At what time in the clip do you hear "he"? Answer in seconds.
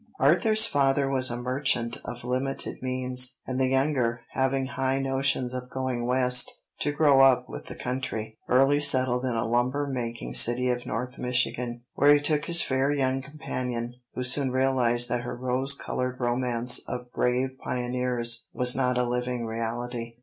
12.15-12.19